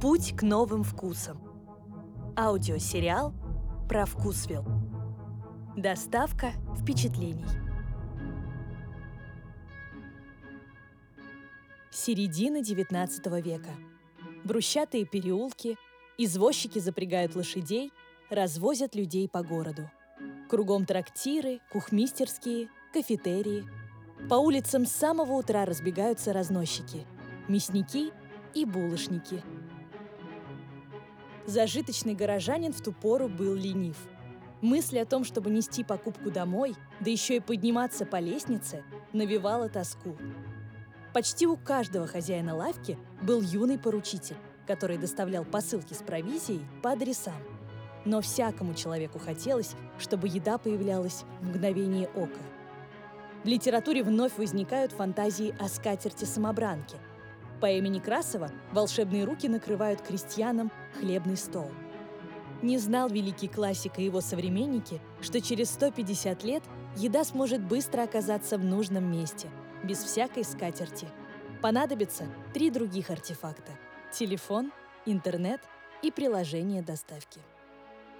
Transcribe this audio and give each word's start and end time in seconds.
Путь 0.00 0.36
к 0.36 0.42
новым 0.42 0.82
вкусам. 0.84 1.40
Аудиосериал 2.36 3.32
про 3.88 4.04
Вкусвилл. 4.04 4.62
Доставка 5.74 6.52
впечатлений. 6.78 7.46
Середина 11.90 12.58
XIX 12.58 13.40
века. 13.40 13.70
Брусчатые 14.44 15.06
переулки, 15.06 15.78
извозчики 16.18 16.78
запрягают 16.78 17.34
лошадей, 17.34 17.90
развозят 18.28 18.94
людей 18.94 19.30
по 19.30 19.42
городу. 19.42 19.90
Кругом 20.50 20.84
трактиры, 20.84 21.60
кухмистерские, 21.72 22.68
кафетерии. 22.92 23.64
По 24.28 24.34
улицам 24.34 24.84
с 24.84 24.92
самого 24.92 25.32
утра 25.32 25.64
разбегаются 25.64 26.34
разносчики, 26.34 27.06
мясники 27.48 28.12
и 28.52 28.66
булочники– 28.66 29.42
Зажиточный 31.46 32.14
горожанин 32.14 32.72
в 32.72 32.80
ту 32.80 32.92
пору 32.92 33.28
был 33.28 33.54
ленив. 33.54 33.96
Мысль 34.60 34.98
о 34.98 35.06
том, 35.06 35.24
чтобы 35.24 35.50
нести 35.50 35.84
покупку 35.84 36.30
домой, 36.30 36.74
да 36.98 37.10
еще 37.10 37.36
и 37.36 37.40
подниматься 37.40 38.04
по 38.04 38.18
лестнице, 38.18 38.82
навевала 39.12 39.68
тоску. 39.68 40.16
Почти 41.14 41.46
у 41.46 41.56
каждого 41.56 42.08
хозяина 42.08 42.56
лавки 42.56 42.98
был 43.22 43.40
юный 43.40 43.78
поручитель, 43.78 44.36
который 44.66 44.98
доставлял 44.98 45.44
посылки 45.44 45.94
с 45.94 45.98
провизией 45.98 46.66
по 46.82 46.92
адресам. 46.92 47.40
Но 48.04 48.20
всякому 48.20 48.74
человеку 48.74 49.20
хотелось, 49.20 49.74
чтобы 49.98 50.26
еда 50.26 50.58
появлялась 50.58 51.24
в 51.40 51.48
мгновение 51.48 52.08
ока. 52.08 52.40
В 53.44 53.46
литературе 53.46 54.02
вновь 54.02 54.36
возникают 54.36 54.90
фантазии 54.90 55.54
о 55.60 55.68
скатерти-самобранке– 55.68 56.96
по 57.60 57.66
имени 57.66 57.98
Красова 57.98 58.50
волшебные 58.72 59.24
руки 59.24 59.48
накрывают 59.48 60.02
крестьянам 60.02 60.70
хлебный 60.98 61.36
стол. 61.36 61.70
Не 62.62 62.78
знал 62.78 63.08
великий 63.08 63.48
классик 63.48 63.98
и 63.98 64.04
его 64.04 64.20
современники, 64.20 65.00
что 65.20 65.40
через 65.40 65.70
150 65.70 66.44
лет 66.44 66.62
еда 66.96 67.24
сможет 67.24 67.62
быстро 67.62 68.02
оказаться 68.02 68.58
в 68.58 68.64
нужном 68.64 69.10
месте, 69.10 69.48
без 69.84 70.02
всякой 70.02 70.44
скатерти. 70.44 71.06
Понадобится 71.62 72.24
три 72.52 72.70
других 72.70 73.10
артефакта– 73.10 73.72
телефон, 74.12 74.72
интернет 75.04 75.60
и 76.02 76.10
приложение 76.10 76.82
доставки. 76.82 77.40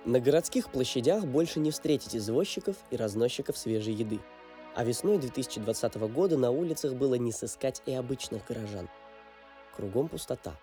На 0.05 0.21
городских 0.21 0.71
площадях 0.71 1.25
больше 1.25 1.59
не 1.61 1.71
встретить 1.71 2.15
извозчиков 2.15 2.77
и 2.91 2.97
разносчиков 2.97 3.59
свежей 3.59 3.95
еды. 3.95 4.21
А 4.75 4.84
весной 4.84 5.19
2020 5.19 5.95
года 6.12 6.37
на 6.37 6.50
улицах 6.50 6.95
было 6.95 7.15
не 7.15 7.33
сыскать 7.33 7.83
и 7.87 7.93
обычных 7.93 8.47
горожан– 8.47 8.89
Кругом 9.77 10.08
пустота. 10.08 10.58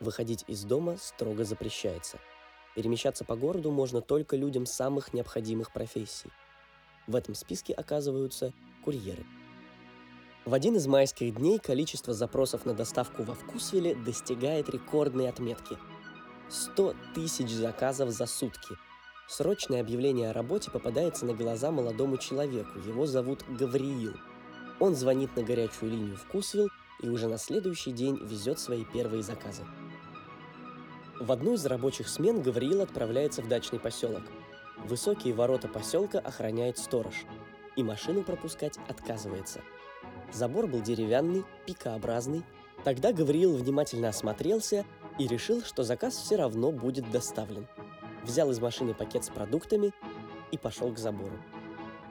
Выходить 0.00 0.44
из 0.48 0.64
дома 0.64 0.96
строго 0.96 1.44
запрещается. 1.44 2.18
Перемещаться 2.74 3.24
по 3.24 3.36
городу 3.36 3.70
можно 3.70 4.00
только 4.00 4.36
людям 4.36 4.66
самых 4.66 5.12
необходимых 5.12 5.72
профессий. 5.72 6.30
В 7.06 7.14
этом 7.14 7.36
списке 7.36 7.72
оказываются 7.72 8.52
курьеры. 8.84 9.24
В 10.44 10.54
один 10.54 10.74
из 10.74 10.88
майских 10.88 11.36
дней 11.36 11.60
количество 11.60 12.12
запросов 12.14 12.66
на 12.66 12.74
доставку 12.74 13.22
во 13.22 13.34
Вкусвилле 13.34 13.94
достигает 13.94 14.68
рекордной 14.68 15.28
отметки. 15.28 15.78
100 16.48 16.96
тысяч 17.14 17.50
заказов 17.50 18.10
за 18.10 18.26
сутки. 18.26 18.74
Срочное 19.28 19.82
объявление 19.82 20.30
о 20.30 20.32
работе 20.32 20.72
попадается 20.72 21.26
на 21.26 21.34
глаза 21.34 21.70
молодому 21.70 22.16
человеку. 22.16 22.80
Его 22.80 23.06
зовут 23.06 23.44
Гавриил. 23.48 24.14
Он 24.80 24.96
звонит 24.96 25.36
на 25.36 25.44
горячую 25.44 25.92
линию 25.92 26.16
Вкусвилл 26.16 26.70
и 27.00 27.08
уже 27.08 27.28
на 27.28 27.38
следующий 27.38 27.92
день 27.92 28.18
везет 28.22 28.58
свои 28.58 28.84
первые 28.84 29.22
заказы. 29.22 29.64
В 31.20 31.32
одну 31.32 31.54
из 31.54 31.66
рабочих 31.66 32.08
смен 32.08 32.42
Гавриил 32.42 32.80
отправляется 32.80 33.42
в 33.42 33.48
дачный 33.48 33.80
поселок. 33.80 34.22
Высокие 34.84 35.34
ворота 35.34 35.66
поселка 35.66 36.18
охраняет 36.20 36.78
сторож, 36.78 37.24
и 37.76 37.82
машину 37.82 38.22
пропускать 38.22 38.78
отказывается. 38.88 39.60
Забор 40.32 40.66
был 40.66 40.80
деревянный, 40.80 41.44
пикообразный. 41.66 42.44
Тогда 42.84 43.12
Гавриил 43.12 43.56
внимательно 43.56 44.08
осмотрелся 44.08 44.84
и 45.18 45.26
решил, 45.26 45.62
что 45.62 45.82
заказ 45.82 46.16
все 46.16 46.36
равно 46.36 46.70
будет 46.70 47.10
доставлен. 47.10 47.66
Взял 48.22 48.50
из 48.50 48.60
машины 48.60 48.94
пакет 48.94 49.24
с 49.24 49.28
продуктами 49.28 49.92
и 50.52 50.58
пошел 50.58 50.92
к 50.92 50.98
забору. 50.98 51.38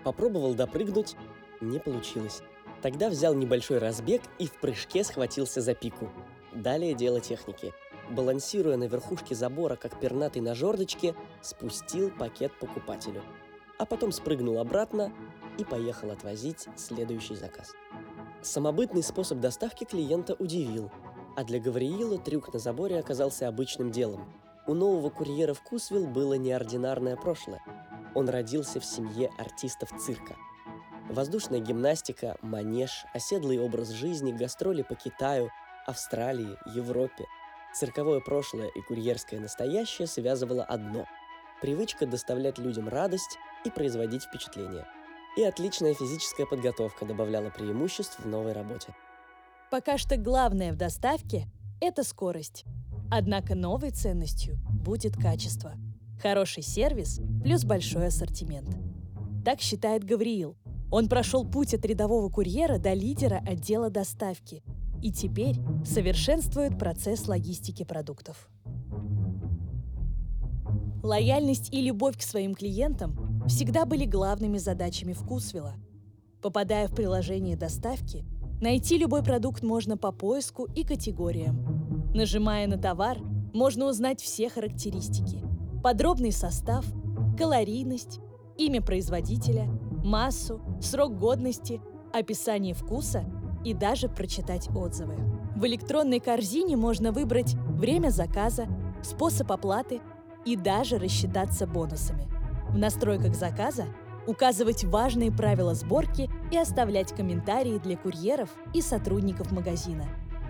Попробовал 0.03 0.53
допрыгнуть, 0.53 1.15
не 1.61 1.79
получилось. 1.79 2.41
Тогда 2.81 3.09
взял 3.09 3.33
небольшой 3.33 3.79
разбег 3.79 4.21
и 4.37 4.47
в 4.47 4.53
прыжке 4.59 5.03
схватился 5.03 5.61
за 5.61 5.73
пику. 5.73 6.09
Далее 6.53 6.93
дело 6.93 7.19
техники. 7.19 7.73
Балансируя 8.09 8.77
на 8.77 8.85
верхушке 8.85 9.35
забора, 9.35 9.75
как 9.75 9.99
пернатый 9.99 10.41
на 10.41 10.55
жердочке, 10.55 11.15
спустил 11.41 12.11
пакет 12.11 12.51
покупателю. 12.59 13.23
А 13.77 13.85
потом 13.85 14.11
спрыгнул 14.11 14.59
обратно 14.59 15.11
и 15.57 15.63
поехал 15.63 16.11
отвозить 16.11 16.67
следующий 16.75 17.35
заказ. 17.35 17.73
Самобытный 18.41 19.03
способ 19.03 19.39
доставки 19.39 19.83
клиента 19.83 20.35
удивил, 20.39 20.91
а 21.35 21.43
для 21.43 21.59
Гавриила 21.59 22.17
трюк 22.17 22.53
на 22.53 22.59
заборе 22.59 22.99
оказался 22.99 23.47
обычным 23.47 23.91
делом. 23.91 24.31
У 24.67 24.73
нового 24.73 25.09
курьера 25.09 25.53
в 25.53 25.61
Кусвилл 25.61 26.07
было 26.07 26.35
неординарное 26.35 27.15
прошлое. 27.15 27.61
Он 28.15 28.29
родился 28.29 28.79
в 28.79 28.85
семье 28.85 29.31
артистов 29.37 29.89
цирка– 29.99 30.35
Воздушная 31.09 31.61
гимнастика, 31.61 32.35
манеж, 32.41 33.05
оседлый 33.13 33.59
образ 33.59 33.89
жизни, 33.91 34.33
гастроли 34.33 34.81
по 34.81 34.93
Китаю, 34.93 35.49
Австралии, 35.85 36.57
Европе. 36.75 37.25
Цирковое 37.73 38.19
прошлое 38.19 38.67
и 38.67 38.81
курьерское 38.81 39.39
настоящее 39.39 40.07
связывало 40.07 40.65
одно– 40.65 41.05
привычка 41.61 42.05
доставлять 42.05 42.57
людям 42.57 42.89
радость 42.89 43.37
и 43.63 43.69
производить 43.69 44.23
впечатление. 44.23 44.85
И 45.37 45.43
отличная 45.43 45.93
физическая 45.93 46.45
подготовка 46.45 47.05
добавляла 47.05 47.51
преимуществ 47.51 48.19
в 48.19 48.27
новой 48.27 48.51
работе. 48.51 48.93
Пока 49.71 49.97
что 49.97 50.17
главное 50.17 50.73
в 50.73 50.75
доставке– 50.75 51.45
это 51.81 52.03
скорость. 52.03 52.65
Однако 53.09 53.55
новой 53.55 53.91
ценностью 53.91 54.57
будет 54.67 55.15
качество. 55.15 55.73
Хороший 56.21 56.63
сервис 56.63 57.21
плюс 57.43 57.63
большой 57.63 58.07
ассортимент. 58.07 58.75
Так 59.45 59.61
считает 59.61 60.03
Гавриил– 60.03 60.57
он 60.89 61.09
прошел 61.09 61.45
путь 61.45 61.73
от 61.73 61.85
рядового 61.85 62.29
курьера 62.29 62.77
до 62.77 62.93
лидера 62.93 63.41
отдела 63.45 63.89
доставки 63.89 64.63
и 65.01 65.11
теперь 65.11 65.57
совершенствует 65.85 66.79
процесс 66.79 67.27
логистики 67.27 67.83
продуктов. 67.83 68.49
Лояльность 71.03 71.73
и 71.73 71.81
любовь 71.81 72.17
к 72.17 72.21
своим 72.21 72.55
клиентам 72.55 73.43
всегда 73.47 73.85
были 73.85 74.05
главными 74.05 74.57
задачами 74.57 75.13
Вкусвилла. 75.13 75.75
Попадая 76.41 76.87
в 76.87 76.95
приложение 76.95 77.55
доставки, 77.55 78.25
найти 78.61 78.97
любой 78.97 79.23
продукт 79.23 79.63
можно 79.63 79.97
по 79.97 80.11
поиску 80.11 80.67
и 80.75 80.83
категориям. 80.83 82.11
Нажимая 82.13 82.67
на 82.67 82.77
товар, 82.77 83.19
можно 83.53 83.85
узнать 83.85 84.21
все 84.21 84.49
характеристики, 84.49 85.43
подробный 85.83 86.31
состав, 86.31 86.85
калорийность, 87.37 88.19
имя 88.57 88.81
производителя– 88.81 89.69
массу, 90.07 90.61
срок 90.81 91.17
годности, 91.17 91.81
описание 92.13 92.73
вкуса 92.73 93.25
и 93.63 93.73
даже 93.73 94.07
прочитать 94.07 94.69
отзывы. 94.73 95.15
В 95.55 95.65
электронной 95.65 96.19
корзине 96.19 96.77
можно 96.77 97.11
выбрать 97.11 97.55
время 97.55 98.09
заказа, 98.09 98.67
способ 99.03 99.51
оплаты 99.51 99.99
и 100.45 100.55
даже 100.55 100.97
рассчитаться 100.97 101.67
бонусами. 101.67 102.27
В 102.69 102.77
настройках 102.77 103.35
заказа 103.35 103.85
указывать 104.27 104.83
важные 104.83 105.31
правила 105.31 105.73
сборки 105.73 106.29
и 106.51 106.57
оставлять 106.57 107.13
комментарии 107.13 107.77
для 107.77 107.97
курьеров 107.97 108.49
и 108.73 108.81
сотрудников 108.81 109.51
магазина. 109.51 110.05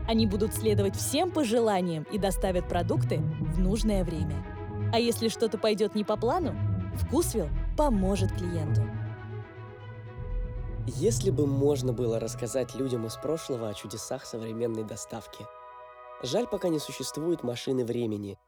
Они 0.08 0.26
будут 0.26 0.54
следовать 0.54 0.96
всем 0.96 1.32
пожеланиям 1.32 2.06
и 2.12 2.18
доставят 2.18 2.68
продукты 2.68 3.20
в 3.20 3.60
нужное 3.60 4.04
время. 4.04 4.36
А 4.94 5.00
если 5.00 5.28
что-то 5.28 5.58
пойдет 5.58 5.96
не 5.96 6.04
по 6.04 6.16
плану, 6.16 6.56
Вкусвилл 6.98 7.50
поможет 7.76 8.32
клиенту. 8.34 8.82
Если 10.96 11.32
бы 11.32 11.46
можно 11.46 11.92
было 11.92 12.18
рассказать 12.18 12.74
людям 12.74 13.06
из 13.06 13.18
прошлого 13.18 13.68
о 13.68 13.74
чудесах 13.74 14.26
современной 14.26 14.86
доставки. 14.86 15.46
Жаль, 16.24 16.48
пока 16.48 16.70
не 16.70 16.80
существует 16.80 17.44
машины 17.44 17.84
времени. 17.84 18.40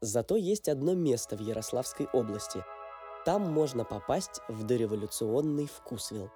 Зато 0.00 0.36
есть 0.36 0.68
одно 0.68 0.94
место 0.94 1.36
в 1.36 1.40
Ярославской 1.40 2.06
области. 2.12 2.64
Там 3.24 3.50
можно 3.50 3.84
попасть 3.84 4.40
в 4.46 4.62
дореволюционный 4.62 5.66
Вкусвилл. 5.66 6.30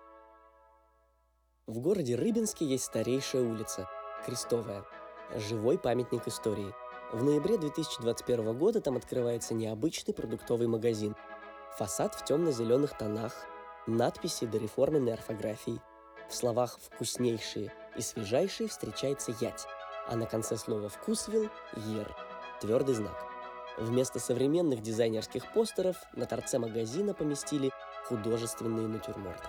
В 1.68 1.78
городе 1.78 2.16
Рыбинске 2.16 2.66
есть 2.66 2.84
старейшая 2.84 3.42
улица– 3.42 3.88
Крестовая. 4.26 4.84
Живой 5.36 5.78
памятник 5.78 6.26
истории. 6.26 6.74
В 7.12 7.22
ноябре 7.22 7.56
2021 7.56 8.58
года 8.58 8.80
там 8.80 8.96
открывается 8.96 9.54
необычный 9.54 10.12
продуктовый 10.12 10.66
магазин. 10.66 11.14
Фасад 11.78 12.16
в 12.16 12.24
темно-зеленых 12.24 12.98
тонах, 12.98 13.32
надписи 13.86 14.46
дореформенной 14.46 15.14
орфографии. 15.14 15.80
В 16.28 16.34
словах 16.34 16.78
«вкуснейшие» 16.80 17.72
и 17.96 18.00
«свежайшие» 18.00 18.68
встречается 18.68 19.34
«ять», 19.40 19.66
а 20.08 20.16
на 20.16 20.26
конце 20.26 20.56
слова 20.56 20.88
«вкусвил»– 20.88 21.48
«ер». 21.76 22.14
твердый 22.60 22.94
знак. 22.94 23.24
Вместо 23.78 24.20
современных 24.20 24.82
дизайнерских 24.82 25.52
постеров 25.52 25.96
на 26.14 26.26
торце 26.26 26.58
магазина 26.58 27.14
поместили 27.14 27.70
художественные 28.06 28.86
натюрморты. 28.86 29.48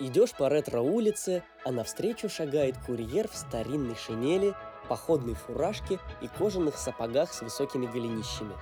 Идешь 0.00 0.32
по 0.32 0.48
ретро-улице, 0.48 1.44
а 1.64 1.70
навстречу 1.70 2.28
шагает 2.28 2.76
курьер 2.84 3.28
в 3.28 3.36
старинной 3.36 3.94
шинели, 3.94 4.54
походной 4.88 5.34
фуражке 5.34 5.98
и 6.20 6.28
кожаных 6.28 6.76
сапогах 6.76 7.32
с 7.32 7.42
высокими 7.42 7.86
голенищами. 7.86 8.54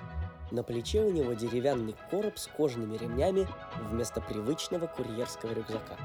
На 0.52 0.62
плече 0.62 1.00
у 1.00 1.10
него 1.10 1.32
деревянный 1.32 1.94
короб 2.10 2.36
с 2.36 2.46
кожаными 2.46 2.98
ремнями 2.98 3.48
вместо 3.88 4.20
привычного 4.20 4.86
курьерского 4.86 5.54
рюкзака. 5.54 5.96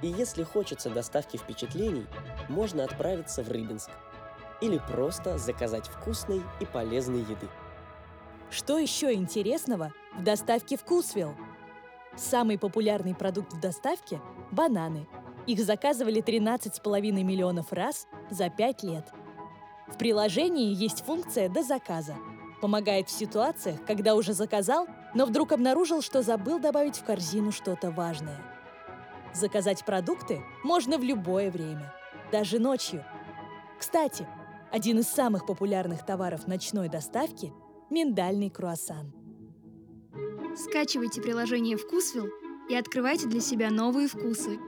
И 0.00 0.08
если 0.08 0.42
хочется 0.42 0.88
доставки 0.88 1.36
впечатлений, 1.36 2.06
можно 2.48 2.82
отправиться 2.84 3.42
в 3.42 3.50
Рыбинск 3.50 3.90
или 4.62 4.80
просто 4.88 5.36
заказать 5.36 5.86
вкусной 5.86 6.42
и 6.60 6.64
полезной 6.64 7.20
еды. 7.20 7.46
Что 8.50 8.78
еще 8.78 9.12
интересного 9.12 9.92
в 10.16 10.24
доставке 10.24 10.78
Вкусвилл? 10.78 11.34
Самый 12.16 12.58
популярный 12.58 13.14
продукт 13.14 13.52
в 13.52 13.60
доставке– 13.60 14.22
бананы. 14.50 15.06
Их 15.46 15.60
заказывали 15.60 16.22
13,5 16.22 17.00
миллионов 17.22 17.70
раз 17.74 18.06
за 18.30 18.48
5 18.48 18.82
лет. 18.84 19.04
В 19.88 19.98
приложении 19.98 20.74
есть 20.74 21.04
функция 21.04 21.50
«до 21.50 21.62
заказа». 21.62 22.16
Помогает 22.60 23.08
в 23.08 23.12
ситуациях, 23.12 23.78
когда 23.86 24.14
уже 24.14 24.32
заказал, 24.32 24.88
но 25.14 25.26
вдруг 25.26 25.52
обнаружил, 25.52 26.02
что 26.02 26.22
забыл 26.22 26.58
добавить 26.58 26.96
в 26.96 27.04
корзину 27.04 27.52
что-то 27.52 27.90
важное. 27.90 28.40
Заказать 29.32 29.84
продукты 29.84 30.42
можно 30.64 30.98
в 30.98 31.02
любое 31.02 31.50
время, 31.50 31.94
даже 32.32 32.58
ночью. 32.58 33.04
Кстати, 33.78 34.26
один 34.72 34.98
из 34.98 35.08
самых 35.08 35.46
популярных 35.46 36.04
товаров 36.04 36.46
ночной 36.46 36.88
доставки– 36.88 37.52
миндальный 37.90 38.50
круассан. 38.50 39.12
Скачивайте 40.56 41.22
приложение 41.22 41.76
«Вкусвилл» 41.76 42.28
и 42.68 42.74
открывайте 42.74 43.28
для 43.28 43.40
себя 43.40 43.70
новые 43.70 44.08
вкусы. 44.08 44.58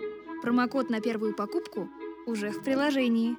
Промокод 0.43 0.89
на 0.89 1.01
первую 1.01 1.35
покупку 1.35 1.89
уже 2.27 2.51
в 2.51 2.63
приложении. 2.63 3.37